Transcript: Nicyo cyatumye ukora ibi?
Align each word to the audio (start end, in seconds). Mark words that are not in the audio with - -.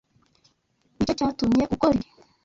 Nicyo 0.95 1.13
cyatumye 1.19 1.63
ukora 1.73 1.93
ibi? 1.97 2.07